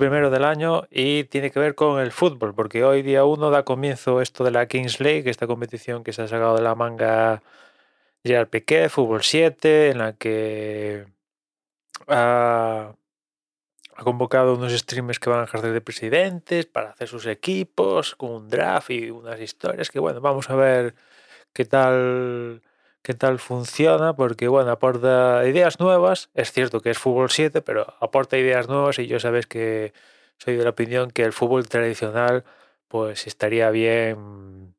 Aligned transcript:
primero 0.00 0.30
del 0.30 0.44
año 0.44 0.84
y 0.90 1.24
tiene 1.24 1.50
que 1.52 1.60
ver 1.60 1.74
con 1.76 2.00
el 2.00 2.10
fútbol, 2.10 2.54
porque 2.54 2.84
hoy 2.84 3.02
día 3.02 3.24
uno 3.24 3.50
da 3.50 3.64
comienzo 3.64 4.20
esto 4.20 4.42
de 4.44 4.50
la 4.50 4.66
Kings 4.66 4.98
League, 4.98 5.30
esta 5.30 5.46
competición 5.46 6.02
que 6.02 6.12
se 6.12 6.22
ha 6.22 6.28
sacado 6.28 6.56
de 6.56 6.62
la 6.62 6.74
manga 6.74 7.42
Gerard 8.24 8.48
Piqué, 8.48 8.88
Fútbol 8.88 9.22
7, 9.22 9.90
en 9.90 9.98
la 9.98 10.14
que 10.14 11.06
ha, 12.08 12.94
ha 13.94 14.04
convocado 14.04 14.54
unos 14.54 14.72
streamers 14.72 15.18
que 15.20 15.30
van 15.30 15.40
a 15.40 15.44
ejercer 15.44 15.72
de 15.72 15.80
presidentes 15.82 16.66
para 16.66 16.90
hacer 16.90 17.08
sus 17.08 17.26
equipos, 17.26 18.16
con 18.16 18.30
un 18.30 18.48
draft 18.48 18.90
y 18.90 19.10
unas 19.10 19.40
historias 19.40 19.90
que, 19.90 20.00
bueno, 20.00 20.20
vamos 20.22 20.50
a 20.50 20.56
ver 20.56 20.94
qué 21.52 21.66
tal 21.66 22.62
qué 23.02 23.14
tal 23.14 23.38
funciona, 23.38 24.14
porque 24.14 24.48
bueno, 24.48 24.70
aporta 24.70 25.46
ideas 25.46 25.80
nuevas, 25.80 26.30
es 26.34 26.52
cierto 26.52 26.80
que 26.80 26.90
es 26.90 26.98
fútbol 26.98 27.30
7, 27.30 27.62
pero 27.62 27.94
aporta 28.00 28.38
ideas 28.38 28.68
nuevas 28.68 28.98
y 28.98 29.06
yo 29.06 29.20
sabes 29.20 29.46
que 29.46 29.92
soy 30.38 30.56
de 30.56 30.64
la 30.64 30.70
opinión 30.70 31.10
que 31.10 31.24
el 31.24 31.32
fútbol 31.32 31.68
tradicional 31.68 32.44
pues 32.88 33.26
estaría 33.26 33.70
bien 33.70 34.74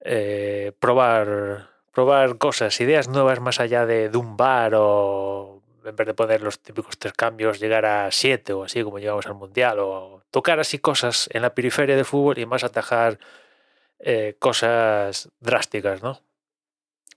eh, 0.00 0.72
probar 0.78 1.70
probar 1.92 2.38
cosas, 2.38 2.80
ideas 2.80 3.08
nuevas 3.08 3.40
más 3.40 3.60
allá 3.60 3.86
de, 3.86 4.08
de 4.10 4.18
o 4.18 5.62
en 5.84 5.96
vez 5.96 6.06
de 6.06 6.14
poner 6.14 6.42
los 6.42 6.60
típicos 6.60 6.98
tres 6.98 7.12
cambios, 7.14 7.60
llegar 7.60 7.86
a 7.86 8.10
siete 8.10 8.52
o 8.52 8.64
así 8.64 8.82
como 8.82 8.98
llegamos 8.98 9.26
al 9.26 9.34
mundial, 9.34 9.78
o 9.80 10.22
tocar 10.30 10.58
así 10.60 10.78
cosas 10.78 11.28
en 11.32 11.42
la 11.42 11.54
periferia 11.54 11.94
del 11.96 12.04
fútbol 12.04 12.38
y 12.38 12.46
más 12.46 12.64
atajar 12.64 13.18
eh, 14.00 14.36
cosas 14.38 15.30
drásticas, 15.40 16.02
¿no? 16.02 16.20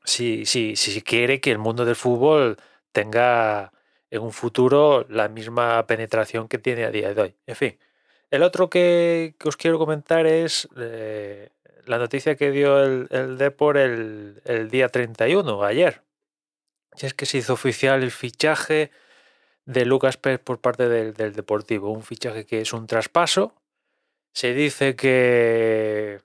Si, 0.08 0.46
si, 0.46 0.76
si 0.76 1.02
quiere 1.02 1.42
que 1.42 1.52
el 1.52 1.58
mundo 1.58 1.84
del 1.86 1.96
fútbol 1.96 2.58
tenga 2.92 3.74
en 4.10 4.22
un 4.22 4.32
futuro 4.32 5.06
la 5.10 5.28
misma 5.28 5.86
penetración 5.86 6.48
que 6.48 6.58
tiene 6.58 6.86
a 6.86 6.92
día 6.92 7.14
de 7.14 7.22
hoy. 7.22 7.36
En 7.46 7.56
fin, 7.56 7.78
el 8.32 8.44
otro 8.44 8.70
que, 8.70 9.36
que 9.38 9.50
os 9.50 9.58
quiero 9.58 9.78
comentar 9.78 10.26
es 10.26 10.68
eh, 10.78 11.50
la 11.86 11.98
noticia 11.98 12.36
que 12.36 12.52
dio 12.52 12.82
el, 12.82 13.08
el 13.12 13.38
Depor 13.38 13.78
el, 13.78 14.42
el 14.46 14.70
día 14.70 14.90
31, 14.90 15.64
ayer. 15.64 16.02
Es 16.98 17.14
que 17.14 17.26
se 17.26 17.40
hizo 17.40 17.54
oficial 17.54 18.02
el 18.02 18.12
fichaje 18.12 18.92
de 19.66 19.86
Lucas 19.86 20.18
Pérez 20.18 20.40
por 20.40 20.60
parte 20.60 20.90
del, 20.90 21.14
del 21.14 21.34
Deportivo. 21.34 21.92
Un 21.92 22.04
fichaje 22.04 22.46
que 22.46 22.62
es 22.62 22.74
un 22.74 22.88
traspaso. 22.88 23.54
Se 24.34 24.54
dice 24.54 24.96
que, 24.96 26.22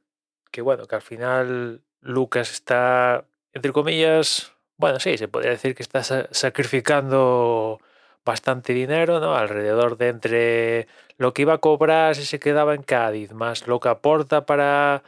que, 0.51 0.63
bueno, 0.63 0.87
que 0.87 0.95
al 0.95 1.03
final 1.03 1.83
Lucas 2.01 2.53
está, 2.53 3.27
entre 3.53 3.73
comillas, 3.73 4.53
bueno, 4.77 5.01
sí, 5.01 5.19
se 5.19 5.29
podría 5.29 5.51
decir 5.51 5.75
que 5.75 5.83
está 5.83 6.03
sa- 6.03 6.29
sacrificando 6.31 7.81
bastante 8.25 8.73
dinero, 8.73 9.21
¿no? 9.21 9.35
Alrededor 9.35 9.97
de 9.97 10.09
entre 10.09 10.89
lo 11.19 11.35
que 11.35 11.43
iba 11.43 11.55
a 11.55 11.59
cobrar 11.59 12.15
si 12.15 12.25
se 12.25 12.41
quedaba 12.41 12.75
en 12.75 12.83
Cádiz, 12.83 13.33
más 13.33 13.67
lo 13.67 13.81
que 13.81 13.89
aporta 13.89 14.47
para 14.47 15.03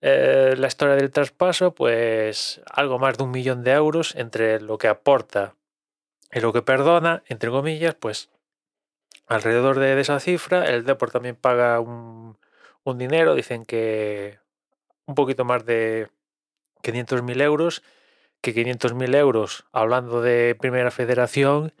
eh, 0.00 0.54
la 0.58 0.66
historia 0.68 0.96
del 0.96 1.10
traspaso, 1.10 1.74
pues 1.74 2.60
algo 2.70 2.98
más 2.98 3.18
de 3.18 3.24
un 3.24 3.30
millón 3.30 3.64
de 3.64 3.72
euros 3.72 4.14
entre 4.16 4.60
lo 4.60 4.78
que 4.78 4.88
aporta 4.88 5.54
y 6.32 6.40
lo 6.40 6.52
que 6.52 6.62
perdona, 6.62 7.22
entre 7.28 7.50
comillas, 7.50 7.94
pues 7.94 8.30
alrededor 9.26 9.78
de, 9.78 10.00
esa 10.00 10.20
cifra. 10.20 10.66
El 10.66 10.84
Depor 10.84 11.10
también 11.10 11.36
paga 11.36 11.80
un, 11.80 12.38
un 12.84 12.98
dinero, 12.98 13.34
dicen 13.34 13.64
que 13.64 14.38
un 15.06 15.14
poquito 15.14 15.44
más 15.44 15.64
de 15.64 16.08
500.000 16.84 17.42
euros, 17.42 17.82
que 18.40 18.54
500.000 18.54 19.16
euros, 19.16 19.64
hablando 19.72 20.22
de 20.22 20.54
Primera 20.54 20.90
Federación, 20.90 21.72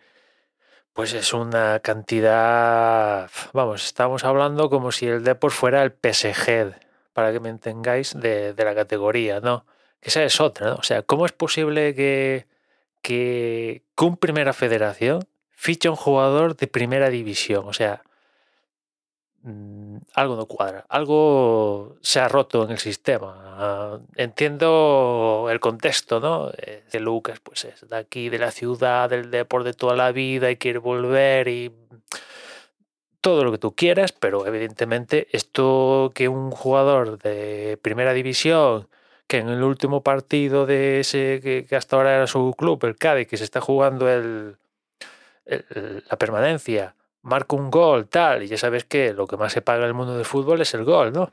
pues 0.94 1.12
es 1.12 1.34
una 1.34 1.80
cantidad, 1.80 3.28
vamos, 3.52 3.84
estamos 3.84 4.24
hablando 4.24 4.70
como 4.70 4.92
si 4.92 5.06
el 5.06 5.24
Depor 5.24 5.50
fuera 5.50 5.82
el 5.82 5.90
PSG, 5.90 6.74
para 7.12 7.32
que 7.32 7.40
me 7.40 7.48
entengáis, 7.48 8.18
de, 8.18 8.54
de 8.54 8.64
la 8.64 8.74
categoría, 8.74 9.40
¿no? 9.40 9.66
Que 10.00 10.10
esa 10.10 10.22
es 10.22 10.40
otra, 10.40 10.70
¿no? 10.70 10.76
O 10.76 10.82
sea, 10.82 11.02
¿cómo 11.02 11.26
es 11.26 11.32
posible 11.32 11.94
que, 11.94 12.46
que, 13.02 13.82
Primera 14.20 14.52
Federación 14.52 15.26
ficha 15.50 15.90
un 15.90 15.96
jugador 15.96 16.56
de 16.56 16.66
Primera 16.68 17.10
División? 17.10 17.66
O 17.66 17.72
sea, 17.72 18.02
mm, 19.44 19.96
algo 20.14 20.36
no 20.36 20.46
cuadra, 20.46 20.84
algo 20.88 21.96
se 22.02 22.18
ha 22.20 22.28
roto 22.28 22.64
en 22.64 22.72
el 22.72 22.78
sistema. 22.78 24.00
Entiendo 24.16 25.46
el 25.50 25.60
contexto, 25.60 26.18
¿no? 26.20 26.50
Eh, 26.56 26.82
De 26.92 27.00
Lucas, 27.00 27.40
pues 27.40 27.64
es 27.64 27.88
de 27.88 27.96
aquí, 27.96 28.28
de 28.28 28.38
la 28.38 28.50
ciudad, 28.50 29.08
del 29.10 29.30
deporte 29.30 29.68
de 29.70 29.74
toda 29.74 29.94
la 29.96 30.10
vida 30.12 30.50
y 30.50 30.56
quiere 30.56 30.78
volver 30.78 31.48
y 31.48 31.72
todo 33.20 33.42
lo 33.44 33.52
que 33.52 33.58
tú 33.58 33.74
quieras, 33.74 34.12
pero 34.12 34.46
evidentemente 34.46 35.28
esto 35.32 36.12
que 36.14 36.28
un 36.28 36.50
jugador 36.50 37.18
de 37.18 37.78
primera 37.80 38.12
división, 38.12 38.88
que 39.26 39.38
en 39.38 39.48
el 39.48 39.62
último 39.62 40.02
partido 40.02 40.66
de 40.66 41.00
ese 41.00 41.40
que, 41.42 41.64
que 41.66 41.76
hasta 41.76 41.96
ahora 41.96 42.16
era 42.16 42.26
su 42.26 42.52
club, 42.56 42.84
el 42.84 42.96
Cádiz, 42.96 43.26
que 43.26 43.38
se 43.38 43.44
está 43.44 43.62
jugando 43.62 44.10
el- 44.10 44.56
la 46.10 46.16
permanencia, 46.18 46.94
marca 47.24 47.56
un 47.56 47.70
gol, 47.70 48.08
tal, 48.08 48.42
y 48.44 48.48
ya 48.48 48.58
sabes 48.58 48.84
que 48.84 49.12
lo 49.14 49.26
que 49.26 49.36
más 49.36 49.52
se 49.52 49.62
paga 49.62 49.80
en 49.82 49.88
el 49.88 49.94
mundo 49.94 50.16
del 50.16 50.24
fútbol 50.26 50.60
es 50.60 50.74
el 50.74 50.84
gol, 50.84 51.12
¿no? 51.12 51.32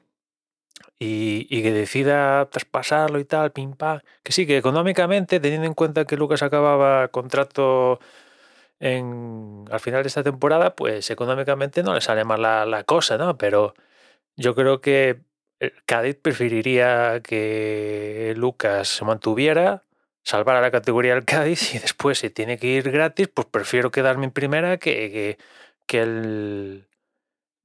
Y, 1.00 1.48
y 1.50 1.64
que 1.64 1.72
decida 1.72 2.50
traspasarlo 2.50 3.20
y 3.20 3.26
tal, 3.26 3.52
pim 3.52 3.74
pam. 3.74 4.02
Que 4.24 4.32
sí, 4.32 4.48
que 4.48 4.58
económicamente, 4.58 5.40
teniendo 5.40 5.68
en 5.68 5.74
cuenta 5.74 6.06
que 6.06 6.18
Lucas 6.18 6.44
acababa 6.44 7.08
contrato 7.10 8.00
en, 8.80 9.66
al 9.72 9.80
final 9.80 10.04
de 10.04 10.08
esta 10.10 10.24
temporada, 10.24 10.76
pues 10.76 11.10
económicamente 11.12 11.84
no 11.84 11.94
le 11.94 12.02
sale 12.02 12.24
mal 12.26 12.42
la, 12.42 12.66
la 12.66 12.84
cosa, 12.84 13.18
¿no? 13.18 13.38
Pero 13.38 13.74
yo 14.38 14.56
creo 14.56 14.82
que 14.82 15.22
Cádiz 15.86 16.18
preferiría 16.22 17.22
que 17.24 18.34
Lucas 18.38 18.88
se 18.88 19.06
mantuviera, 19.06 19.84
salvar 20.24 20.62
la 20.62 20.72
categoría 20.72 21.14
del 21.16 21.26
Cádiz 21.26 21.76
y 21.76 21.80
después 21.80 22.20
si 22.20 22.30
tiene 22.30 22.58
que 22.58 22.68
ir 22.68 22.92
gratis, 22.92 23.28
pues 23.28 23.48
prefiero 23.48 23.92
quedarme 23.92 24.26
en 24.26 24.32
primera 24.32 24.78
que, 24.78 25.38
que 25.88 26.02
el 26.02 26.88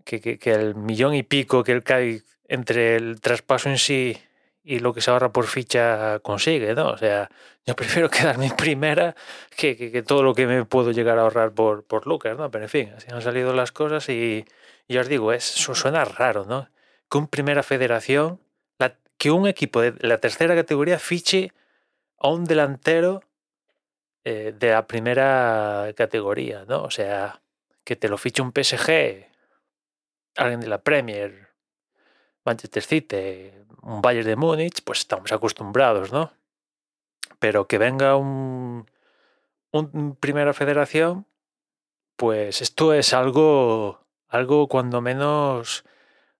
que, 0.04 0.20
que- 0.20 0.38
que 0.38 0.52
el 0.52 0.74
millón 0.76 1.14
y 1.14 1.22
pico 1.22 1.64
que 1.64 1.72
el 1.72 1.82
Cádiz 1.82 2.24
entre 2.48 2.96
el 2.96 3.20
traspaso 3.20 3.68
en 3.68 3.78
sí 3.78 4.16
y 4.62 4.78
lo 4.80 4.92
que 4.94 5.00
se 5.00 5.10
ahorra 5.10 5.32
por 5.32 5.46
ficha 5.46 6.18
consigue, 6.20 6.74
¿no? 6.74 6.90
O 6.90 6.96
sea, 6.98 7.30
yo 7.66 7.74
prefiero 7.76 8.08
quedarme 8.10 8.46
en 8.46 8.56
primera 8.56 9.14
que, 9.56 9.76
que- 9.76 9.90
que 9.92 10.02
todo 10.02 10.22
lo 10.22 10.34
que 10.34 10.46
me 10.46 10.64
puedo 10.64 10.90
llegar 10.92 11.18
a 11.18 11.22
ahorrar 11.22 11.52
por, 11.52 11.84
por 11.84 12.06
Lucas, 12.06 12.36
¿no? 12.38 12.50
Pero 12.50 12.64
en 12.64 12.70
fin, 12.70 12.92
así 12.96 13.08
han 13.10 13.22
salido 13.22 13.52
las 13.54 13.72
cosas 13.72 14.08
y, 14.08 14.44
y 14.88 14.94
ya 14.94 15.00
os 15.02 15.08
digo, 15.08 15.32
es, 15.32 15.44
su- 15.44 15.74
suena 15.74 16.04
raro, 16.04 16.44
¿no? 16.44 16.68
Que 17.10 17.18
un 17.18 17.28
primera 17.28 17.62
federación, 17.62 18.40
la- 18.78 18.96
que 19.18 19.30
un 19.30 19.46
equipo 19.48 19.80
de 19.80 19.94
la 20.00 20.18
tercera 20.18 20.54
categoría 20.54 20.98
fiche 20.98 21.52
a 22.18 22.28
un 22.28 22.44
delantero 22.44 23.22
eh, 24.24 24.52
de 24.58 24.70
la 24.70 24.86
primera 24.86 25.92
categoría, 25.96 26.64
¿no? 26.66 26.82
O 26.82 26.90
sea, 26.90 27.40
que 27.86 27.94
te 27.94 28.08
lo 28.08 28.18
fiche 28.18 28.42
un 28.42 28.52
PSG, 28.52 29.28
alguien 30.34 30.60
de 30.60 30.66
la 30.66 30.82
Premier, 30.82 31.54
Manchester 32.44 32.82
City, 32.82 33.52
un 33.82 34.02
Bayern 34.02 34.26
de 34.26 34.34
Múnich, 34.34 34.82
pues 34.82 34.98
estamos 34.98 35.30
acostumbrados, 35.30 36.12
¿no? 36.12 36.32
Pero 37.38 37.68
que 37.68 37.78
venga 37.78 38.16
un, 38.16 38.90
un 39.70 40.16
primera 40.16 40.52
federación, 40.52 41.26
pues 42.16 42.60
esto 42.60 42.92
es 42.92 43.14
algo, 43.14 44.04
algo 44.26 44.66
cuando 44.66 45.00
menos 45.00 45.84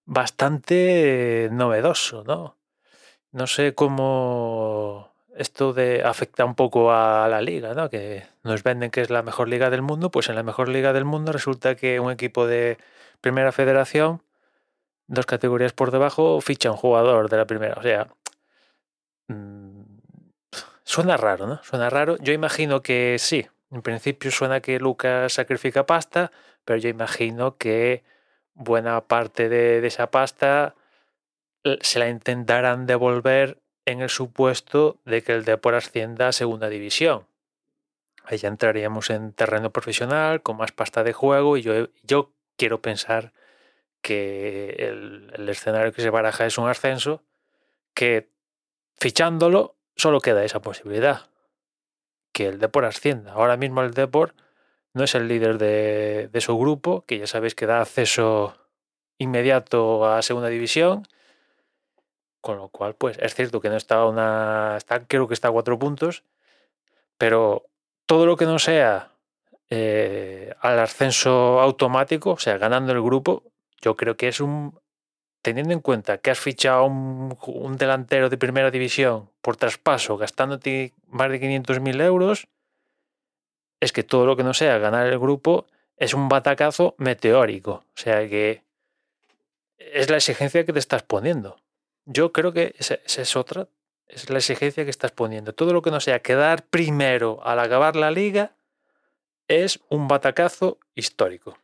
bastante 0.03 1.47
novedoso, 1.53 2.25
¿no? 2.25 2.57
No 3.31 3.47
sé 3.47 3.73
cómo 3.73 5.15
esto 5.37 5.73
de 5.73 6.03
afecta 6.03 6.45
un 6.45 6.55
poco 6.55 6.91
a 6.91 7.27
la 7.29 7.41
liga, 7.41 7.73
¿no? 7.73 7.89
Que 7.89 8.25
nos 8.43 8.63
venden 8.63 8.91
que 8.91 9.01
es 9.01 9.09
la 9.09 9.23
mejor 9.23 9.47
liga 9.47 9.69
del 9.69 9.81
mundo, 9.81 10.11
pues 10.11 10.29
en 10.29 10.35
la 10.35 10.43
mejor 10.43 10.69
liga 10.69 10.93
del 10.93 11.05
mundo 11.05 11.31
resulta 11.31 11.75
que 11.75 11.99
un 11.99 12.11
equipo 12.11 12.47
de 12.47 12.77
primera 13.21 13.51
federación, 13.51 14.23
dos 15.07 15.25
categorías 15.25 15.73
por 15.73 15.91
debajo, 15.91 16.41
ficha 16.41 16.71
un 16.71 16.77
jugador 16.77 17.29
de 17.29 17.37
la 17.37 17.45
primera. 17.45 17.75
O 17.77 17.83
sea, 17.83 18.07
mm, 19.27 19.81
suena 20.83 21.17
raro, 21.17 21.47
¿no? 21.47 21.63
Suena 21.63 21.89
raro. 21.89 22.17
Yo 22.17 22.33
imagino 22.33 22.81
que 22.81 23.17
sí. 23.19 23.47
En 23.71 23.81
principio 23.81 24.31
suena 24.31 24.61
que 24.61 24.79
Lucas 24.79 25.33
sacrifica 25.33 25.85
pasta, 25.85 26.31
pero 26.65 26.79
yo 26.79 26.89
imagino 26.89 27.57
que 27.57 28.03
buena 28.53 29.01
parte 29.01 29.49
de, 29.49 29.81
de 29.81 29.87
esa 29.87 30.09
pasta 30.09 30.75
se 31.81 31.99
la 31.99 32.09
intentarán 32.09 32.85
devolver 32.85 33.59
en 33.87 34.01
el 34.01 34.09
supuesto 34.09 34.99
de 35.05 35.23
que 35.23 35.31
el 35.31 35.45
Depor 35.45 35.73
ascienda 35.73 36.27
a 36.27 36.33
segunda 36.33 36.67
división. 36.67 37.25
Ahí 38.25 38.37
ya 38.37 38.49
entraríamos 38.49 39.09
en 39.09 39.31
terreno 39.31 39.71
profesional, 39.71 40.43
con 40.43 40.57
más 40.57 40.73
pasta 40.73 41.05
de 41.05 41.13
juego, 41.13 41.55
y 41.55 41.61
yo, 41.61 41.87
yo 42.03 42.33
quiero 42.57 42.81
pensar 42.81 43.31
que 44.01 44.75
el, 44.77 45.31
el 45.33 45.47
escenario 45.47 45.93
que 45.93 46.01
se 46.01 46.09
baraja 46.09 46.45
es 46.45 46.57
un 46.57 46.67
ascenso, 46.67 47.23
que 47.93 48.29
fichándolo 48.97 49.77
solo 49.95 50.19
queda 50.19 50.43
esa 50.43 50.61
posibilidad, 50.61 51.29
que 52.33 52.47
el 52.47 52.59
Depor 52.59 52.83
ascienda. 52.83 53.31
Ahora 53.31 53.55
mismo 53.55 53.81
el 53.81 53.93
Depor 53.93 54.35
no 54.93 55.05
es 55.05 55.15
el 55.15 55.29
líder 55.29 55.57
de, 55.57 56.27
de 56.29 56.41
su 56.41 56.57
grupo, 56.57 57.05
que 57.05 57.19
ya 57.19 57.27
sabéis 57.27 57.55
que 57.55 57.65
da 57.65 57.79
acceso 57.79 58.57
inmediato 59.17 60.05
a 60.05 60.21
segunda 60.23 60.49
división. 60.49 61.07
Con 62.47 62.59
lo 62.59 62.69
cual, 62.69 62.95
pues 62.95 63.17
es 63.19 63.35
cierto 63.35 63.59
que 63.59 63.67
no 63.67 63.75
está 63.75 64.05
una. 64.05 64.75
Está, 64.77 65.05
creo 65.05 65.27
que 65.27 65.33
está 65.33 65.49
a 65.49 65.51
cuatro 65.51 65.77
puntos. 65.77 66.23
Pero 67.17 67.65
todo 68.05 68.25
lo 68.25 68.37
que 68.37 68.45
no 68.45 68.57
sea 68.57 69.11
eh, 69.69 70.53
al 70.61 70.79
ascenso 70.79 71.59
automático, 71.59 72.31
o 72.31 72.39
sea, 72.39 72.57
ganando 72.57 72.93
el 72.93 73.01
grupo, 73.01 73.43
yo 73.81 73.97
creo 73.97 74.15
que 74.15 74.29
es 74.29 74.39
un. 74.39 74.79
Teniendo 75.41 75.73
en 75.73 75.81
cuenta 75.81 76.19
que 76.19 76.31
has 76.31 76.39
fichado 76.39 76.85
un, 76.85 77.37
un 77.47 77.75
delantero 77.75 78.29
de 78.29 78.37
primera 78.37 78.71
división 78.71 79.29
por 79.41 79.57
traspaso, 79.57 80.15
gastándote 80.15 80.93
más 81.07 81.29
de 81.29 81.41
500.000 81.41 82.01
euros, 82.01 82.47
es 83.81 83.91
que 83.91 84.03
todo 84.03 84.25
lo 84.25 84.37
que 84.37 84.45
no 84.45 84.53
sea 84.53 84.77
ganar 84.77 85.05
el 85.05 85.19
grupo 85.19 85.67
es 85.97 86.13
un 86.13 86.29
batacazo 86.29 86.95
meteórico. 86.97 87.71
O 87.71 87.97
sea 87.97 88.25
que 88.29 88.63
es 89.77 90.09
la 90.09 90.15
exigencia 90.15 90.65
que 90.65 90.71
te 90.71 90.79
estás 90.79 91.03
poniendo. 91.03 91.57
Yo 92.09 92.31
creo 92.31 92.53
que 92.53 92.73
esa, 92.77 92.95
es 93.05 93.35
otra, 93.35 93.67
es 94.07 94.29
la 94.29 94.37
exigencia 94.37 94.85
que 94.85 94.89
estás 94.89 95.11
poniendo. 95.11 95.53
Todo 95.53 95.73
lo 95.73 95.81
que 95.81 95.91
no 95.91 95.99
sea 95.99 96.21
quedar 96.21 96.65
primero 96.65 97.41
al 97.43 97.59
acabar 97.59 97.97
la 97.97 98.11
liga 98.11 98.55
es 99.49 99.81
un 99.89 100.07
batacazo 100.07 100.79
histórico. 100.95 101.57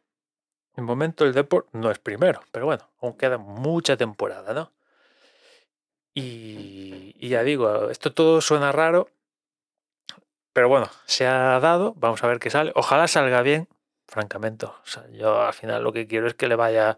En 0.76 0.84
momento 0.84 1.24
el 1.24 1.34
Deport 1.34 1.70
no 1.72 1.92
es 1.92 2.00
primero, 2.00 2.42
pero 2.52 2.66
bueno, 2.66 2.90
aún 3.02 3.14
queda 3.14 3.38
mucha 3.38 3.96
temporada, 3.96 4.54
¿no? 4.54 4.74
Y, 6.14 7.16
y, 7.18 7.30
ya 7.30 7.44
digo, 7.44 7.90
esto 7.90 8.14
todo 8.14 8.42
suena 8.42 8.74
raro, 8.74 9.10
pero 10.52 10.68
bueno, 10.68 10.90
se 11.06 11.26
ha 11.26 11.58
dado, 11.62 11.94
vamos 11.96 12.22
a 12.24 12.28
ver 12.28 12.40
qué 12.40 12.50
sale. 12.50 12.74
Ojalá 12.76 13.08
salga 13.08 13.42
bien, 13.44 13.70
francamente. 14.08 14.66
O 14.66 14.76
sea, 14.84 15.08
yo 15.10 15.42
al 15.42 15.54
final 15.54 15.84
lo 15.84 15.94
que 15.94 16.06
quiero 16.06 16.28
es 16.28 16.34
que 16.34 16.48
le 16.48 16.56
vaya 16.56 16.98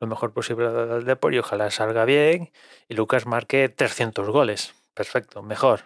lo 0.00 0.06
mejor 0.06 0.32
posible 0.32 0.66
al 0.66 1.04
Deport 1.04 1.34
y 1.34 1.38
ojalá 1.38 1.70
salga 1.70 2.04
bien 2.04 2.52
y 2.88 2.94
Lucas 2.94 3.26
marque 3.26 3.68
300 3.68 4.28
goles. 4.30 4.74
Perfecto, 4.94 5.42
mejor. 5.42 5.84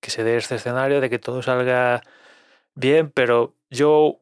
Que 0.00 0.10
se 0.10 0.24
dé 0.24 0.36
este 0.36 0.56
escenario 0.56 1.00
de 1.00 1.10
que 1.10 1.18
todo 1.18 1.42
salga 1.42 2.02
bien, 2.74 3.10
pero 3.10 3.54
yo 3.70 4.20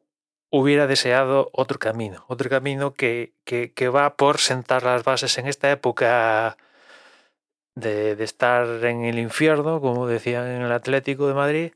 hubiera 0.49 0.87
deseado 0.87 1.49
otro 1.53 1.79
camino, 1.79 2.25
otro 2.27 2.49
camino 2.49 2.93
que, 2.93 3.33
que, 3.43 3.89
va 3.89 4.15
por 4.15 4.37
sentar 4.39 4.83
las 4.83 5.03
bases 5.03 5.37
en 5.37 5.47
esta 5.47 5.69
época 5.71 6.57
de, 7.75 8.15
de, 8.15 8.23
estar 8.23 8.65
en 8.85 9.03
el 9.03 9.19
infierno, 9.19 9.81
como 9.81 10.07
decían 10.07 10.47
en 10.47 10.61
el 10.61 10.71
Atlético 10.71 11.27
de 11.27 11.33
Madrid, 11.33 11.73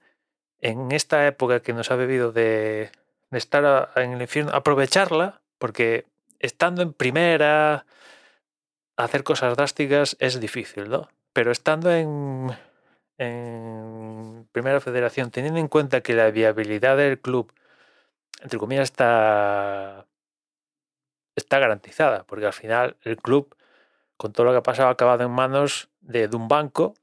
en 0.62 0.92
esta 0.92 1.28
época 1.28 1.62
que 1.62 1.74
nos 1.74 1.92
ha 1.92 1.96
bebido 1.96 2.32
de 2.32 2.92
estar 3.32 3.92
en 3.98 4.14
el 4.14 4.22
infierno, 4.22 4.52
aprovecharla, 4.54 5.42
porque 5.58 6.06
estando 6.40 6.82
en 6.82 6.94
primera, 6.94 7.86
hacer 8.98 9.24
cosas 9.24 9.56
drásticas 9.56 10.18
es 10.20 10.40
difícil, 10.40 10.90
¿no? 10.90 11.10
Pero 11.34 11.52
estando 11.52 11.92
en, 11.92 12.56
Primera 14.52 14.80
Federación, 14.80 15.30
teniendo 15.30 15.60
en 15.60 15.68
cuenta 15.68 16.02
que 16.02 16.14
la 16.14 16.32
viabilidad 16.32 16.96
del 16.96 17.20
club, 17.20 17.54
entre 18.42 18.58
comillas, 18.58 18.86
está, 18.86 20.08
está 21.36 21.60
garantizada, 21.60 22.24
porque 22.24 22.46
al 22.46 22.54
final 22.54 22.96
el 23.04 23.18
club, 23.18 23.56
con 24.16 24.32
todo 24.32 24.46
lo 24.46 24.52
que 24.52 24.60
ha 24.60 24.64
pasado, 24.64 24.88
ha 24.88 24.92
acabado 24.94 25.24
en 25.26 25.32
manos 25.32 25.90
de, 26.00 26.30
de 26.30 26.36
un 26.38 26.48
banco 26.48 26.94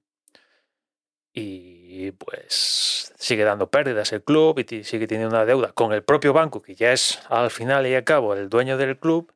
y 1.34 1.85
pues 2.18 3.12
sigue 3.18 3.44
dando 3.44 3.70
pérdidas 3.70 4.12
el 4.12 4.22
club 4.22 4.58
y 4.58 4.84
sigue 4.84 5.06
teniendo 5.06 5.34
una 5.34 5.44
deuda 5.44 5.72
con 5.72 5.92
el 5.92 6.02
propio 6.02 6.32
banco, 6.32 6.62
que 6.62 6.74
ya 6.74 6.92
es 6.92 7.20
al 7.28 7.50
final 7.50 7.86
y 7.86 7.94
al 7.94 8.04
cabo 8.04 8.34
el 8.34 8.48
dueño 8.48 8.76
del 8.76 8.98
club, 8.98 9.32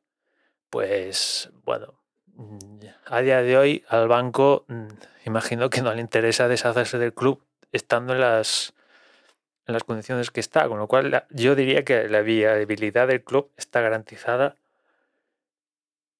pues 0.69 1.49
bueno, 1.65 1.95
a 3.05 3.21
día 3.21 3.41
de 3.41 3.57
hoy 3.57 3.83
al 3.89 4.07
banco 4.07 4.65
imagino 5.25 5.69
que 5.69 5.81
no 5.81 5.93
le 5.93 6.01
interesa 6.01 6.47
deshacerse 6.47 6.97
del 6.97 7.13
club 7.13 7.43
estando 7.71 8.13
en 8.13 8.21
las, 8.21 8.73
en 9.67 9.73
las 9.73 9.83
condiciones 9.83 10.31
que 10.31 10.39
está, 10.39 10.67
con 10.67 10.79
lo 10.79 10.87
cual 10.87 11.25
yo 11.29 11.55
diría 11.55 11.83
que 11.83 12.07
la 12.07 12.21
viabilidad 12.21 13.07
del 13.07 13.23
club 13.23 13.51
está 13.57 13.81
garantizada 13.81 14.55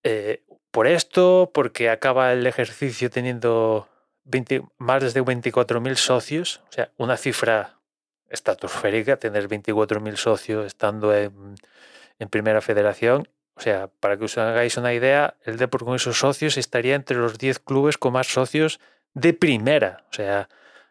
eh, 0.03 0.43
por 0.71 0.87
esto, 0.87 1.51
porque 1.53 1.89
acaba 1.89 2.31
el 2.31 2.47
ejercicio 2.47 3.09
teniendo 3.09 3.87
20, 4.25 4.63
más 4.77 5.13
de 5.13 5.23
24.000 5.23 5.95
socios, 5.95 6.61
o 6.69 6.71
sea, 6.71 6.91
una 6.97 7.17
cifra 7.17 7.79
estratosférica, 8.29 9.17
tener 9.17 9.47
24.000 9.47 10.15
socios 10.15 10.65
estando 10.65 11.15
en, 11.15 11.55
en, 12.19 12.29
primera 12.29 12.61
federación. 12.61 13.27
O 13.55 13.61
sea, 13.61 13.89
para 13.99 14.17
que 14.17 14.25
os 14.25 14.37
hagáis 14.37 14.77
una 14.77 14.93
idea, 14.93 15.35
el 15.43 15.57
Depor 15.57 15.83
con 15.83 15.95
esos 15.95 16.17
socios 16.17 16.57
estaría 16.57 16.95
entre 16.95 17.17
los 17.17 17.37
10 17.37 17.59
clubes 17.59 17.97
con 17.97 18.13
más 18.13 18.27
socios 18.27 18.79
de 19.13 19.33
primera. 19.33 20.05
O 20.09 20.13
sea, 20.13 20.47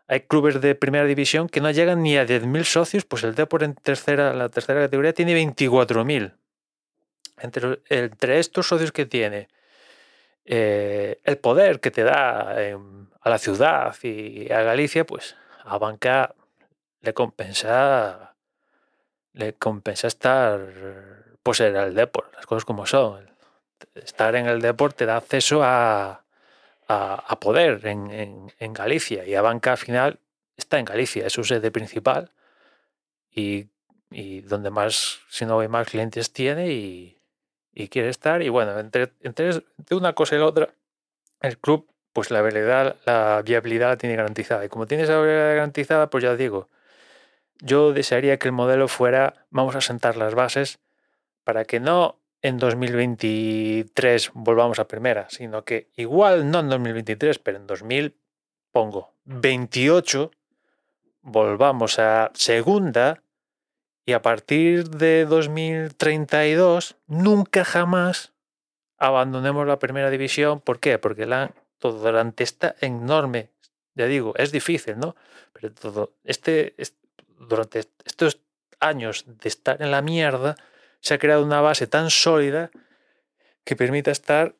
hay 0.06 0.21
clubes 0.23 0.61
de 0.61 0.75
primera 0.75 1.05
división 1.05 1.49
que 1.49 1.61
no 1.61 1.71
llegan 1.71 2.03
ni 2.03 2.17
a 2.17 2.27
10.000 2.27 2.65
socios, 2.65 3.05
pues 3.05 3.23
el 3.23 3.35
Depor 3.35 3.62
en 3.62 3.75
tercera, 3.75 4.35
la 4.35 4.49
tercera 4.49 4.82
categoría 4.82 5.12
tiene 5.12 5.35
24.000. 5.35 6.35
Entre, 7.38 7.79
entre 7.88 8.38
estos 8.38 8.67
socios 8.67 8.93
que 8.93 9.06
tiene, 9.06 9.49
eh, 10.44 11.20
el 11.25 11.38
poder 11.38 11.81
que 11.81 11.90
te 11.90 12.02
da 12.02 12.54
eh, 12.60 12.76
a 13.20 13.31
la 13.31 13.38
ciudad 13.38 13.94
y 14.02 14.50
a 14.52 14.62
Galicia, 14.62 15.04
pues 15.04 15.37
a 15.64 15.78
banca 15.78 16.34
le 17.00 17.14
compensa 17.14 18.34
le 19.32 19.54
compensa 19.54 20.08
estar 20.08 20.60
pues 21.42 21.60
en 21.60 21.76
el 21.76 21.94
deporte, 21.94 22.37
las 22.37 22.46
cosas 22.46 22.64
como 22.64 22.87
son. 22.87 23.31
Estar 23.94 24.34
en 24.34 24.46
el 24.46 24.60
deporte 24.60 24.98
te 24.98 25.06
da 25.06 25.16
acceso 25.16 25.62
a, 25.62 26.25
a, 26.88 27.14
a 27.14 27.40
poder 27.40 27.86
en, 27.86 28.10
en, 28.10 28.52
en, 28.58 28.72
Galicia 28.72 29.25
y 29.25 29.34
a 29.34 29.43
banca 29.43 29.72
al 29.72 29.78
final 29.78 30.19
está 30.56 30.78
en 30.78 30.84
Galicia, 30.84 31.26
es 31.26 31.32
su 31.32 31.44
sede 31.44 31.70
principal 31.70 32.32
y, 33.31 33.69
y 34.10 34.40
donde 34.43 34.70
más, 34.70 35.20
si 35.28 35.46
no 35.46 35.60
hay 35.60 35.69
más 35.69 35.88
clientes 35.88 36.32
tiene 36.32 36.72
y, 36.72 37.19
y 37.75 37.88
quiere 37.88 38.08
estar. 38.08 38.43
Y 38.43 38.49
bueno, 38.49 38.78
entre, 38.78 39.12
entre, 39.20 39.50
entre, 39.50 39.96
una 39.96 40.12
cosa 40.12 40.36
y 40.36 40.39
la 40.39 40.46
otra, 40.46 40.70
el 41.41 41.58
club, 41.58 41.89
pues 42.12 42.31
la 42.31 42.43
viabilidad, 42.43 42.96
la 43.06 43.43
viabilidad 43.44 43.89
la 43.91 43.96
tiene 43.96 44.17
garantizada. 44.17 44.65
Y 44.65 44.69
como 44.69 44.86
tiene 44.86 45.05
esa 45.05 45.15
viabilidad 45.15 45.55
garantizada, 45.55 46.10
pues 46.10 46.24
ya 46.24 46.36
digo, 46.36 46.69
yo 47.60 47.93
desearía 47.93 48.39
que 48.39 48.48
el 48.48 48.53
modelo 48.53 48.89
fuera, 48.89 49.46
vamos 49.50 49.77
a 49.77 49.81
sentar 49.81 50.17
las 50.17 50.34
bases 50.34 50.79
para 51.44 51.65
que 51.65 51.81
no 51.81 52.20
en 52.43 52.58
2023 52.58 54.31
volvamos 54.34 54.79
a 54.79 54.89
primera, 54.89 55.29
sino 55.29 55.65
que 55.65 55.89
igual 55.96 56.50
no 56.50 56.60
en 56.60 56.69
2023, 56.70 57.39
pero 57.39 57.58
en 57.58 57.67
2000, 57.67 58.17
pongo, 58.72 59.12
28, 59.24 60.31
volvamos 61.22 61.98
a 61.98 62.31
segunda 62.34 63.22
y 64.10 64.12
a 64.12 64.22
partir 64.22 64.90
de 64.90 65.24
2032 65.24 66.96
nunca 67.06 67.64
jamás 67.64 68.32
abandonemos 68.98 69.69
la 69.69 69.79
primera 69.79 70.10
división. 70.10 70.60
¿Por 70.60 70.81
qué? 70.81 70.98
Porque 70.98 71.26
la, 71.26 71.55
durante 71.79 72.43
esta 72.43 72.74
enorme, 72.81 73.50
ya 73.94 74.06
digo, 74.06 74.34
es 74.36 74.50
difícil, 74.50 74.98
¿no? 74.98 75.14
Pero 75.52 75.72
todo 75.72 76.12
este, 76.24 76.74
este, 76.76 76.98
durante 77.38 77.84
estos 78.05 78.40
años 78.81 79.26
de 79.29 79.48
estar 79.48 79.81
en 79.81 79.93
la 79.93 80.02
mierda, 80.02 80.56
se 80.98 81.14
ha 81.14 81.19
creado 81.19 81.44
una 81.44 81.60
base 81.60 81.86
tan 81.86 82.10
sólida 82.10 82.72
que 83.62 83.76
permita 83.76 84.10
estar 84.10 84.56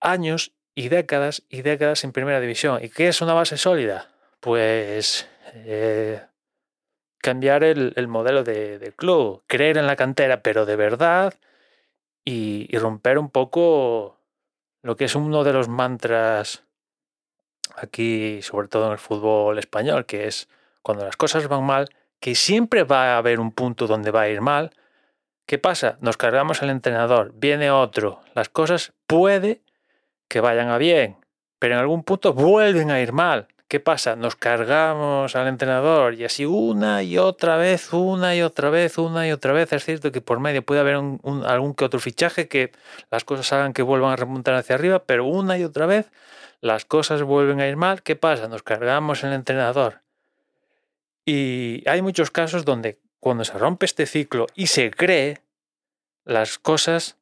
años 0.00 0.52
y 0.76 0.90
décadas 0.90 1.42
y 1.48 1.62
décadas 1.62 2.04
en 2.04 2.12
primera 2.12 2.38
división. 2.38 2.84
¿Y 2.84 2.88
qué 2.88 3.08
es 3.08 3.20
una 3.20 3.34
base 3.34 3.56
sólida? 3.58 4.12
Pues 4.38 5.26
eh, 5.54 6.22
cambiar 7.22 7.64
el, 7.64 7.94
el 7.96 8.08
modelo 8.08 8.44
de, 8.44 8.78
de, 8.78 8.92
club, 8.92 9.42
creer 9.46 9.78
en 9.78 9.86
la 9.86 9.96
cantera, 9.96 10.42
pero 10.42 10.66
de 10.66 10.76
verdad, 10.76 11.34
y, 12.24 12.66
y, 12.68 12.78
romper 12.78 13.18
un 13.18 13.30
poco 13.30 14.18
lo 14.82 14.96
que 14.96 15.06
es 15.06 15.14
uno 15.14 15.44
de 15.44 15.52
los 15.52 15.68
mantras 15.68 16.64
aquí, 17.76 18.42
sobre 18.42 18.68
todo 18.68 18.86
en 18.86 18.92
el 18.92 18.98
fútbol 18.98 19.58
español, 19.58 20.04
que 20.04 20.26
es 20.26 20.48
cuando 20.82 21.04
las 21.04 21.16
cosas 21.16 21.48
van 21.48 21.64
mal, 21.64 21.88
que 22.20 22.34
siempre 22.34 22.82
va 22.82 23.14
a 23.14 23.18
haber 23.18 23.40
un 23.40 23.52
punto 23.52 23.86
donde 23.86 24.10
va 24.10 24.22
a 24.22 24.28
ir 24.28 24.40
mal. 24.40 24.72
¿Qué 25.46 25.58
pasa? 25.58 25.98
Nos 26.00 26.16
cargamos 26.16 26.62
al 26.62 26.70
entrenador, 26.70 27.32
viene 27.34 27.70
otro, 27.70 28.20
las 28.34 28.48
cosas 28.48 28.92
puede 29.06 29.62
que 30.28 30.40
vayan 30.40 30.70
a 30.70 30.78
bien, 30.78 31.18
pero 31.58 31.74
en 31.74 31.80
algún 31.80 32.02
punto 32.02 32.32
vuelven 32.32 32.90
a 32.90 33.00
ir 33.00 33.12
mal. 33.12 33.46
¿Qué 33.72 33.80
pasa? 33.80 34.16
Nos 34.16 34.36
cargamos 34.36 35.34
al 35.34 35.48
entrenador 35.48 36.12
y 36.12 36.26
así 36.26 36.44
una 36.44 37.02
y 37.02 37.16
otra 37.16 37.56
vez, 37.56 37.94
una 37.94 38.36
y 38.36 38.42
otra 38.42 38.68
vez, 38.68 38.98
una 38.98 39.26
y 39.26 39.32
otra 39.32 39.54
vez. 39.54 39.72
Es 39.72 39.86
cierto 39.86 40.12
que 40.12 40.20
por 40.20 40.40
medio 40.40 40.62
puede 40.62 40.82
haber 40.82 40.98
un, 40.98 41.42
algún 41.46 41.72
que 41.72 41.86
otro 41.86 41.98
fichaje 41.98 42.48
que 42.48 42.70
las 43.10 43.24
cosas 43.24 43.50
hagan 43.54 43.72
que 43.72 43.80
vuelvan 43.80 44.12
a 44.12 44.16
remontar 44.16 44.56
hacia 44.56 44.74
arriba, 44.74 45.04
pero 45.06 45.24
una 45.24 45.56
y 45.56 45.64
otra 45.64 45.86
vez 45.86 46.10
las 46.60 46.84
cosas 46.84 47.22
vuelven 47.22 47.60
a 47.60 47.66
ir 47.66 47.76
mal. 47.78 48.02
¿Qué 48.02 48.14
pasa? 48.14 48.46
Nos 48.46 48.62
cargamos 48.62 49.24
el 49.24 49.32
entrenador. 49.32 50.02
Y 51.24 51.82
hay 51.88 52.02
muchos 52.02 52.30
casos 52.30 52.66
donde 52.66 53.00
cuando 53.20 53.42
se 53.42 53.56
rompe 53.56 53.86
este 53.86 54.04
ciclo 54.04 54.48
y 54.54 54.66
se 54.66 54.90
cree, 54.90 55.40
las 56.26 56.58
cosas 56.58 57.16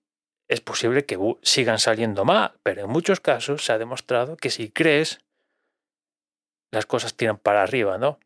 es 0.48 0.60
posible 0.60 1.04
que 1.04 1.16
sigan 1.42 1.78
saliendo 1.78 2.24
mal, 2.24 2.54
pero 2.64 2.86
en 2.86 2.90
muchos 2.90 3.20
casos 3.20 3.64
se 3.64 3.72
ha 3.72 3.78
demostrado 3.78 4.36
que 4.36 4.50
si 4.50 4.68
crees, 4.68 5.20
las 6.70 6.86
cosas 6.86 7.14
tiran 7.14 7.38
para 7.38 7.62
arriba, 7.62 7.98
¿no? 7.98 8.18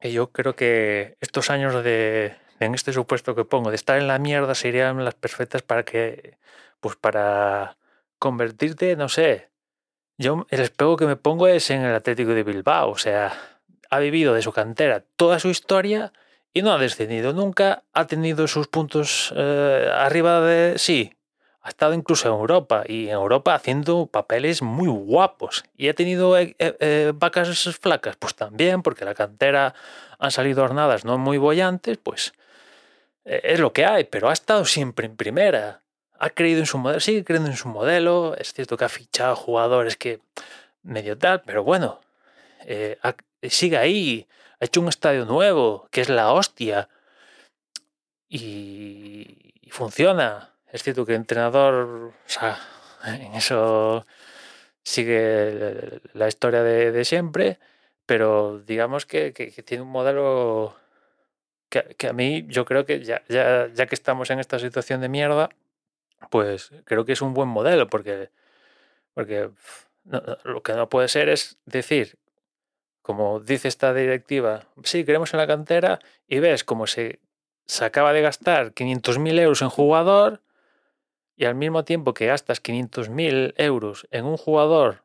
Y 0.00 0.12
yo 0.12 0.32
creo 0.32 0.56
que 0.56 1.16
estos 1.20 1.50
años 1.50 1.84
de, 1.84 2.34
en 2.60 2.74
este 2.74 2.92
supuesto 2.92 3.34
que 3.34 3.44
pongo, 3.44 3.70
de 3.70 3.76
estar 3.76 3.98
en 3.98 4.08
la 4.08 4.18
mierda 4.18 4.54
serían 4.54 5.04
las 5.04 5.14
perfectas 5.14 5.62
para 5.62 5.84
que, 5.84 6.38
pues 6.80 6.96
para 6.96 7.76
convertirte, 8.18 8.96
no 8.96 9.08
sé, 9.08 9.50
yo 10.18 10.46
el 10.50 10.60
espejo 10.60 10.96
que 10.96 11.06
me 11.06 11.16
pongo 11.16 11.48
es 11.48 11.70
en 11.70 11.82
el 11.82 11.94
Atlético 11.94 12.32
de 12.32 12.42
Bilbao, 12.42 12.90
o 12.90 12.98
sea, 12.98 13.32
ha 13.90 13.98
vivido 13.98 14.34
de 14.34 14.42
su 14.42 14.52
cantera 14.52 15.04
toda 15.16 15.38
su 15.38 15.48
historia 15.48 16.12
y 16.52 16.62
no 16.62 16.72
ha 16.72 16.78
descendido 16.78 17.32
nunca, 17.32 17.84
ha 17.92 18.06
tenido 18.06 18.46
sus 18.46 18.68
puntos 18.68 19.32
eh, 19.36 19.90
arriba 19.92 20.40
de 20.40 20.78
sí, 20.78 21.14
ha 21.62 21.68
estado 21.68 21.94
incluso 21.94 22.26
en 22.28 22.34
Europa 22.34 22.82
y 22.88 23.04
en 23.06 23.12
Europa 23.12 23.54
haciendo 23.54 24.06
papeles 24.06 24.62
muy 24.62 24.88
guapos. 24.88 25.64
¿Y 25.76 25.88
ha 25.88 25.94
tenido 25.94 26.36
eh, 26.36 26.56
eh, 26.58 27.12
vacas 27.14 27.78
flacas? 27.80 28.16
Pues 28.16 28.34
también, 28.34 28.82
porque 28.82 29.04
la 29.04 29.14
cantera 29.14 29.74
han 30.18 30.30
salido 30.32 30.64
hornadas 30.64 31.04
no 31.04 31.18
muy 31.18 31.38
bollantes, 31.38 31.98
pues 31.98 32.32
es 33.24 33.60
lo 33.60 33.72
que 33.72 33.86
hay, 33.86 34.02
pero 34.04 34.28
ha 34.28 34.32
estado 34.32 34.64
siempre 34.64 35.06
en 35.06 35.16
primera. 35.16 35.82
Ha 36.18 36.30
creído 36.30 36.58
en 36.58 36.66
su 36.66 36.78
modelo, 36.78 36.98
sigue 36.98 37.24
creyendo 37.24 37.50
en 37.50 37.56
su 37.56 37.68
modelo. 37.68 38.34
Es 38.36 38.52
cierto 38.52 38.76
que 38.76 38.84
ha 38.84 38.88
fichado 38.88 39.36
jugadores 39.36 39.96
que 39.96 40.20
medio 40.82 41.16
tal, 41.16 41.42
pero 41.42 41.62
bueno, 41.62 42.00
sigue 43.42 43.76
ahí. 43.76 44.26
Ha 44.60 44.64
hecho 44.64 44.80
un 44.80 44.88
estadio 44.88 45.24
nuevo, 45.26 45.86
que 45.92 46.00
es 46.00 46.08
la 46.08 46.32
hostia. 46.32 46.88
y 48.28 49.68
funciona 49.70 50.51
es 50.72 50.82
cierto 50.82 51.04
que 51.04 51.14
entrenador, 51.14 51.74
o 51.76 52.12
sea, 52.26 52.58
en 53.04 53.34
eso 53.34 54.06
sigue 54.82 56.00
la 56.14 56.28
historia 56.28 56.62
de, 56.62 57.04
siempre, 57.04 57.58
pero 58.06 58.58
digamos 58.60 59.04
que, 59.04 59.32
tiene 59.64 59.82
un 59.82 59.90
modelo 59.90 60.74
que, 61.68 62.08
a 62.08 62.12
mí 62.14 62.46
yo 62.48 62.64
creo 62.64 62.86
que 62.86 63.04
ya, 63.04 63.22
ya, 63.28 63.68
ya, 63.72 63.86
que 63.86 63.94
estamos 63.94 64.30
en 64.30 64.40
esta 64.40 64.58
situación 64.58 65.02
de 65.02 65.10
mierda, 65.10 65.50
pues 66.30 66.70
creo 66.84 67.04
que 67.04 67.12
es 67.12 67.22
un 67.22 67.34
buen 67.34 67.48
modelo, 67.48 67.88
porque, 67.88 68.30
porque 69.12 69.50
lo 70.44 70.62
que 70.62 70.72
no 70.72 70.88
puede 70.88 71.08
ser 71.08 71.28
es 71.28 71.58
decir, 71.66 72.16
como 73.02 73.40
dice 73.40 73.68
esta 73.68 73.92
directiva, 73.92 74.64
sí, 74.84 75.04
queremos 75.04 75.34
en 75.34 75.40
la 75.40 75.46
cantera 75.46 75.98
y 76.26 76.38
ves 76.38 76.64
como 76.64 76.86
se, 76.86 77.20
se 77.66 77.84
acaba 77.84 78.14
de 78.14 78.22
gastar 78.22 78.72
500.000 78.72 79.38
euros 79.38 79.60
en 79.60 79.68
jugador 79.68 80.40
y 81.36 81.44
al 81.44 81.54
mismo 81.54 81.84
tiempo 81.84 82.14
que 82.14 82.26
gastas 82.26 82.62
500.000 82.62 83.54
euros 83.56 84.06
en 84.10 84.24
un 84.24 84.36
jugador 84.36 85.04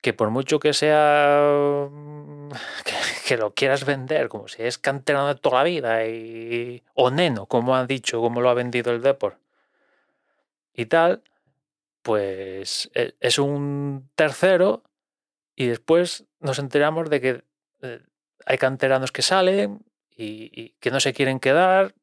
que 0.00 0.12
por 0.12 0.30
mucho 0.30 0.60
que 0.60 0.72
sea 0.72 1.88
mm, 1.90 2.50
que, 3.26 3.36
lo 3.36 3.54
quieras 3.54 3.84
vender 3.84 4.28
como 4.28 4.48
si 4.48 4.62
es 4.62 4.78
canterano 4.78 5.28
de 5.28 5.34
toda 5.34 5.58
la 5.58 5.64
vida 5.64 6.06
y, 6.06 6.84
o 6.94 7.10
neno, 7.10 7.46
como 7.46 7.74
han 7.74 7.86
dicho, 7.86 8.20
como 8.20 8.40
lo 8.40 8.48
ha 8.48 8.54
vendido 8.54 8.92
el 8.92 9.02
Deport 9.02 9.38
y 10.72 10.86
tal, 10.86 11.22
pues 12.02 12.90
e, 12.94 13.14
es 13.18 13.38
un 13.38 14.08
tercero 14.14 14.84
y 15.56 15.66
después 15.66 16.24
nos 16.38 16.58
enteramos 16.58 17.10
de 17.10 17.20
que 17.20 17.44
eh, 17.82 18.00
hay 18.44 18.58
canteranos 18.58 19.10
que 19.10 19.22
salen 19.22 19.84
y, 20.16 20.70
que 20.78 20.90
no 20.90 21.00
se 21.00 21.12
quieren 21.12 21.40
quedar 21.40 21.94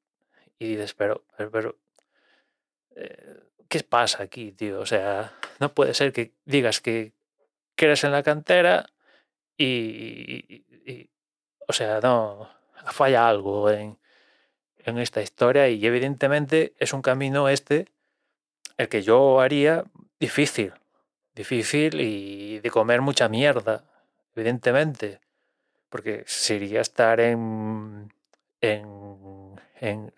y 0.60 0.76
dices, 0.76 0.94
pero, 0.94 1.24
¿qué 3.68 3.80
pasa 3.84 4.24
aquí, 4.24 4.52
tío? 4.52 4.80
O 4.80 4.86
sea, 4.86 5.34
no 5.60 5.74
puede 5.74 5.94
ser 5.94 6.14
que 6.14 6.34
digas 6.46 6.82
que, 6.82 7.14
eres 7.78 8.04
en 8.06 8.12
la 8.14 8.24
cantera 8.24 8.86
y, 9.58 10.64
o 11.68 11.74
sea, 11.74 12.00
no, 12.00 12.50
falla 12.92 13.28
algo 13.28 13.70
en, 13.70 13.98
en 14.78 14.98
esta 15.00 15.22
historia 15.22 15.68
y 15.68 15.86
evidentemente 15.86 16.74
es 16.78 16.94
un 16.94 17.02
camino 17.02 17.50
este 17.50 17.88
el 18.78 18.90
que 18.90 19.02
yo 19.02 19.40
haría 19.40 19.84
difícil, 20.20 20.74
difícil 21.36 22.00
y 22.00 22.60
de 22.60 22.70
comer 22.70 23.02
mucha 23.02 23.30
mierda, 23.30 23.84
evidentemente, 24.36 25.20
porque 25.90 26.24
sería 26.26 26.82
estar 26.82 27.20
en, 27.20 28.14
en, 28.62 29.60
en 29.80 30.14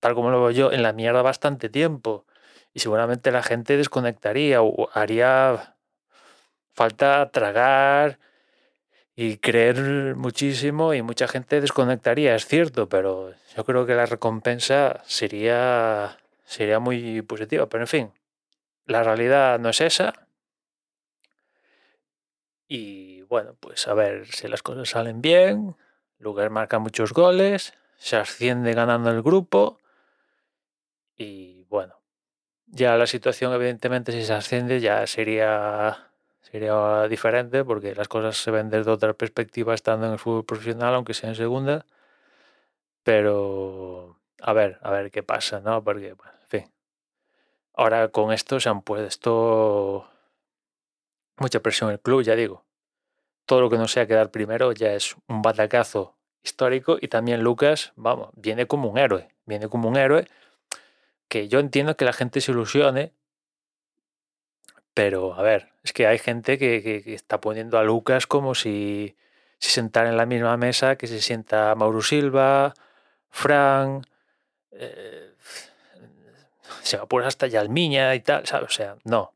tal 0.00 0.14
como 0.14 0.30
lo 0.30 0.40
veo 0.42 0.50
yo, 0.50 0.72
en 0.72 0.82
la 0.82 0.92
mierda 0.92 1.22
bastante 1.22 1.68
tiempo. 1.68 2.26
Y 2.74 2.80
seguramente 2.80 3.30
la 3.30 3.42
gente 3.42 3.76
desconectaría 3.76 4.62
o 4.62 4.88
haría 4.94 5.76
falta 6.72 7.30
tragar 7.30 8.18
y 9.14 9.36
creer 9.38 10.16
muchísimo 10.16 10.94
y 10.94 11.02
mucha 11.02 11.28
gente 11.28 11.60
desconectaría, 11.60 12.34
es 12.34 12.46
cierto, 12.46 12.88
pero 12.88 13.32
yo 13.56 13.64
creo 13.64 13.84
que 13.84 13.94
la 13.94 14.06
recompensa 14.06 15.02
sería, 15.04 16.18
sería 16.44 16.78
muy 16.78 17.22
positiva. 17.22 17.68
Pero 17.68 17.84
en 17.84 17.88
fin, 17.88 18.12
la 18.86 19.02
realidad 19.02 19.58
no 19.58 19.68
es 19.68 19.80
esa. 19.80 20.28
Y 22.68 23.22
bueno, 23.22 23.54
pues 23.60 23.86
a 23.86 23.94
ver 23.94 24.26
si 24.28 24.48
las 24.48 24.62
cosas 24.62 24.88
salen 24.88 25.20
bien. 25.20 25.76
Lugar 26.18 26.50
marca 26.50 26.78
muchos 26.78 27.12
goles, 27.12 27.74
se 28.02 28.16
asciende 28.16 28.74
ganando 28.74 29.10
el 29.10 29.22
grupo 29.22 29.78
y 31.16 31.64
bueno, 31.70 31.94
ya 32.66 32.96
la 32.96 33.06
situación 33.06 33.52
evidentemente 33.52 34.10
si 34.10 34.24
se 34.24 34.32
asciende 34.32 34.80
ya 34.80 35.06
sería, 35.06 36.10
sería 36.40 37.06
diferente 37.06 37.64
porque 37.64 37.94
las 37.94 38.08
cosas 38.08 38.36
se 38.36 38.50
ven 38.50 38.70
desde 38.70 38.90
otra 38.90 39.12
perspectiva 39.14 39.72
estando 39.72 40.06
en 40.06 40.14
el 40.14 40.18
fútbol 40.18 40.44
profesional, 40.44 40.94
aunque 40.94 41.14
sea 41.14 41.28
en 41.28 41.36
segunda. 41.36 41.86
Pero 43.04 44.18
a 44.40 44.52
ver, 44.52 44.80
a 44.82 44.90
ver 44.90 45.12
qué 45.12 45.22
pasa, 45.22 45.60
¿no? 45.60 45.84
Porque, 45.84 46.08
en 46.08 46.16
fin. 46.48 46.72
Ahora 47.74 48.08
con 48.08 48.32
esto 48.32 48.58
se 48.58 48.68
han 48.68 48.82
puesto 48.82 50.08
mucha 51.36 51.60
presión 51.60 51.90
en 51.90 51.94
el 51.94 52.00
club, 52.00 52.22
ya 52.22 52.34
digo. 52.34 52.64
Todo 53.46 53.60
lo 53.60 53.70
que 53.70 53.78
no 53.78 53.86
sea 53.86 54.08
quedar 54.08 54.32
primero 54.32 54.72
ya 54.72 54.92
es 54.92 55.14
un 55.28 55.40
batacazo 55.40 56.16
histórico 56.42 56.98
y 57.00 57.08
también 57.08 57.42
Lucas, 57.42 57.92
vamos, 57.96 58.30
viene 58.34 58.66
como 58.66 58.88
un 58.88 58.98
héroe, 58.98 59.28
viene 59.46 59.68
como 59.68 59.88
un 59.88 59.96
héroe 59.96 60.26
que 61.28 61.48
yo 61.48 61.60
entiendo 61.60 61.96
que 61.96 62.04
la 62.04 62.12
gente 62.12 62.40
se 62.40 62.52
ilusione, 62.52 63.12
pero 64.94 65.34
a 65.34 65.42
ver, 65.42 65.72
es 65.82 65.92
que 65.92 66.06
hay 66.06 66.18
gente 66.18 66.58
que, 66.58 67.02
está 67.14 67.40
poniendo 67.40 67.78
a 67.78 67.84
Lucas 67.84 68.26
como 68.26 68.54
si 68.54 69.16
se 69.58 69.70
sentara 69.70 70.10
en 70.10 70.16
la 70.16 70.26
misma 70.26 70.56
mesa 70.56 70.96
que 70.96 71.06
se 71.06 71.20
sienta 71.22 71.74
Mauro 71.74 72.02
Silva, 72.02 72.74
Fran, 73.30 74.06
eh, 74.72 75.34
se 76.82 76.98
va 76.98 77.06
por 77.06 77.24
hasta 77.24 77.46
Yalmiña 77.46 78.14
y 78.14 78.20
tal, 78.20 78.46
¿sabes? 78.46 78.68
O 78.68 78.72
sea, 78.72 78.96
no, 79.04 79.32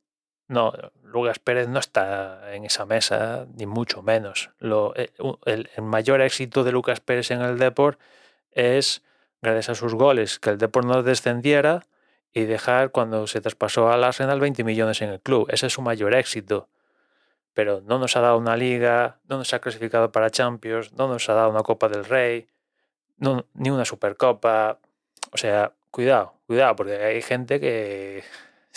no, 0.48 0.72
Lucas 1.02 1.38
Pérez 1.38 1.68
no 1.68 1.78
está 1.78 2.54
en 2.54 2.64
esa 2.64 2.86
mesa, 2.86 3.46
ni 3.56 3.66
mucho 3.66 4.02
menos. 4.02 4.50
Eh, 4.60 5.10
el, 5.44 5.68
mayor 5.82 6.20
éxito 6.20 6.62
de 6.62 6.72
Lucas 6.72 7.00
Pérez 7.00 7.30
en 7.30 7.42
el 7.42 7.58
Deport 7.58 7.98
es 8.52 9.02
gracias 9.42 9.70
a 9.70 9.74
sus 9.74 9.94
goles, 9.94 10.38
que 10.38 10.50
el 10.50 10.58
Deport 10.58 10.86
no 10.86 11.02
descendiera 11.02 11.86
y 12.32 12.44
dejar 12.44 12.90
cuando 12.90 13.26
se 13.26 13.40
traspasó 13.40 13.90
al 13.90 14.04
Arsenal 14.04 14.40
20 14.40 14.62
millones 14.62 15.02
en 15.02 15.10
el 15.10 15.20
club. 15.20 15.48
Ese 15.50 15.66
es 15.66 15.72
su 15.72 15.82
mayor 15.82 16.14
éxito. 16.14 16.68
Pero 17.54 17.80
no 17.80 17.98
nos 17.98 18.16
ha 18.16 18.20
dado 18.20 18.36
una 18.36 18.56
liga, 18.56 19.18
no 19.28 19.38
nos 19.38 19.52
ha 19.54 19.60
clasificado 19.60 20.12
para 20.12 20.30
Champions, 20.30 20.92
no 20.92 21.08
nos 21.08 21.28
ha 21.28 21.34
dado 21.34 21.50
una 21.50 21.62
Copa 21.62 21.88
del 21.88 22.04
Rey, 22.04 22.46
ni 23.18 23.70
una 23.70 23.84
Supercopa. 23.84 24.78
O 25.32 25.38
sea, 25.38 25.72
cuidado, 25.90 26.34
cuidado, 26.46 26.76
porque 26.76 26.96
hay 26.96 27.22
gente 27.22 27.58
que 27.58 28.22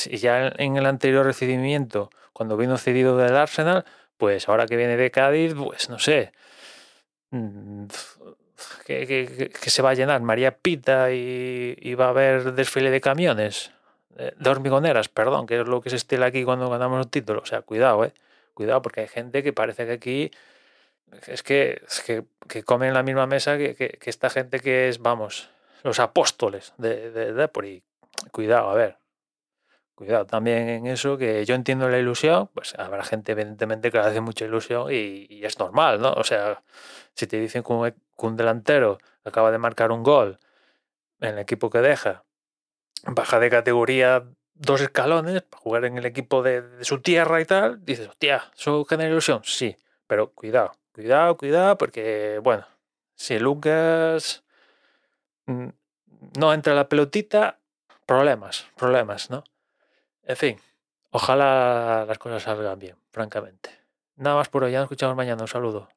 ya 0.05 0.53
en 0.57 0.77
el 0.77 0.85
anterior 0.85 1.25
recibimiento, 1.25 2.09
cuando 2.33 2.57
vino 2.57 2.77
cedido 2.77 3.17
del 3.17 3.35
Arsenal, 3.35 3.85
pues 4.17 4.49
ahora 4.49 4.65
que 4.65 4.75
viene 4.75 4.97
de 4.97 5.11
Cádiz, 5.11 5.53
pues 5.55 5.89
no 5.89 5.99
sé, 5.99 6.31
mm, 7.31 7.85
que, 8.85 9.51
se 9.61 9.81
va 9.81 9.91
a 9.91 9.93
llenar 9.93 10.21
María 10.21 10.57
Pita 10.57 11.11
y, 11.11 11.93
va 11.95 12.07
a 12.07 12.09
haber 12.09 12.53
desfile 12.53 12.91
de 12.91 13.01
camiones, 13.01 13.71
de 14.15 14.49
hormigoneras, 14.49 15.07
perdón, 15.09 15.47
que 15.47 15.61
es 15.61 15.67
lo 15.67 15.81
que 15.81 15.89
se 15.89 15.95
estila 15.95 16.27
aquí 16.27 16.43
cuando 16.43 16.69
ganamos 16.69 17.05
un 17.05 17.09
título. 17.09 17.41
O 17.41 17.45
sea, 17.45 17.61
cuidado, 17.61 18.03
¿eh? 18.03 18.13
Cuidado, 18.53 18.81
porque 18.81 19.01
hay 19.01 19.07
gente 19.07 19.43
que 19.43 19.53
parece 19.53 19.85
que 19.85 19.91
aquí 19.93 20.31
es 21.27 21.43
que, 21.43 21.81
es 21.87 22.01
que, 22.01 22.23
que 22.47 22.63
comen 22.63 22.89
en 22.89 22.93
la 22.93 23.03
misma 23.03 23.25
mesa 23.27 23.57
que, 23.57 23.75
que, 23.75 24.09
esta 24.09 24.29
gente 24.29 24.59
que 24.59 24.89
es, 24.89 24.99
vamos, 24.99 25.49
los 25.83 25.99
apóstoles 25.99 26.73
de, 26.77 27.11
de, 27.11 27.33
de 27.33 27.47
por 27.47 27.65
y 27.65 27.83
cuidado, 28.31 28.69
a 28.69 28.75
ver, 28.75 28.97
cuidado 29.99 30.25
también 30.25 30.69
en 30.69 30.87
eso, 30.87 31.17
que 31.17 31.43
yo 31.43 31.55
entiendo 31.55 31.89
la 31.89 31.99
ilusión, 31.99 32.49
pues 32.53 32.73
habrá 32.79 33.03
gente 33.03 33.33
evidentemente 33.33 33.91
que 33.91 33.97
le 33.97 34.05
hace 34.05 34.21
mucha 34.21 34.45
ilusión 34.45 34.87
y, 34.89 35.43
es 35.43 35.59
normal, 35.59 35.99
¿no? 35.99 36.13
O 36.13 36.23
sea, 36.23 36.63
si 37.15 37.27
te 37.27 37.37
dicen 37.37 37.63
que 37.63 37.73
un, 37.73 37.91
que 37.91 38.25
un 38.25 38.37
delantero 38.37 38.97
acaba 39.25 39.51
de 39.51 39.57
marcar 39.57 39.91
un 39.91 40.01
gol 40.01 40.39
en 41.19 41.33
el 41.33 41.39
equipo 41.39 41.69
que 41.69 41.79
deja, 41.79 42.23
baja 43.07 43.41
de 43.41 43.49
categoría 43.49 44.23
dos 44.53 44.79
escalones 44.79 45.41
para 45.41 45.61
jugar 45.61 45.83
en 45.83 45.97
el 45.97 46.05
equipo 46.05 46.43
de, 46.43 46.61
de 46.61 46.85
su 46.85 47.01
tierra 47.01 47.41
y 47.41 47.45
tal, 47.45 47.83
dices, 47.83 48.07
hostia, 48.07 48.45
¿eso 48.55 48.85
genera 48.85 49.09
ilusión? 49.09 49.41
Sí, 49.43 49.75
pero 50.07 50.31
cuidado, 50.31 50.71
cuidado, 50.93 51.35
cuidado, 51.35 51.77
porque, 51.77 52.39
bueno, 52.41 52.65
si 53.15 53.37
Lucas 53.37 54.45
mm, 55.45 55.67
no 56.39 56.53
entra 56.53 56.73
la 56.73 56.87
pelotita, 56.87 57.59
problemas, 58.05 58.65
problemas, 58.77 59.29
¿no? 59.29 59.43
En 60.29 60.35
fin, 60.35 60.59
ojalá 61.09 62.05
las 62.07 62.19
cosas 62.19 62.43
salgan 62.43 62.77
bien, 62.77 62.95
francamente. 63.09 63.71
Nada 64.15 64.35
más 64.35 64.47
por 64.47 64.63
hoy, 64.63 64.73
ya 64.73 64.77
nos 64.77 64.85
escuchamos 64.85 65.15
mañana, 65.15 65.41
un 65.41 65.47
saludo. 65.47 65.89